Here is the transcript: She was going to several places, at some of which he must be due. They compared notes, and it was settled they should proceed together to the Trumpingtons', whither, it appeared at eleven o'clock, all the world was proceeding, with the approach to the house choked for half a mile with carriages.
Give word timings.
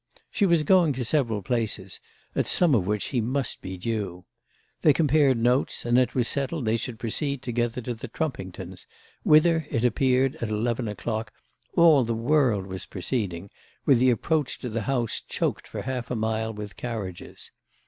She 0.31 0.47
was 0.47 0.63
going 0.63 0.93
to 0.93 1.05
several 1.05 1.43
places, 1.43 1.99
at 2.35 2.47
some 2.47 2.73
of 2.73 2.87
which 2.87 3.09
he 3.09 3.21
must 3.21 3.61
be 3.61 3.77
due. 3.77 4.25
They 4.81 4.93
compared 4.93 5.37
notes, 5.37 5.85
and 5.85 5.99
it 5.99 6.15
was 6.15 6.27
settled 6.27 6.65
they 6.65 6.75
should 6.75 6.97
proceed 6.97 7.43
together 7.43 7.81
to 7.81 7.93
the 7.93 8.07
Trumpingtons', 8.07 8.87
whither, 9.21 9.67
it 9.69 9.85
appeared 9.85 10.37
at 10.37 10.49
eleven 10.49 10.87
o'clock, 10.87 11.31
all 11.75 12.03
the 12.03 12.15
world 12.15 12.65
was 12.65 12.87
proceeding, 12.87 13.51
with 13.85 13.99
the 13.99 14.09
approach 14.09 14.57
to 14.61 14.69
the 14.69 14.81
house 14.89 15.21
choked 15.29 15.67
for 15.67 15.83
half 15.83 16.09
a 16.09 16.15
mile 16.15 16.51
with 16.51 16.77
carriages. 16.77 17.51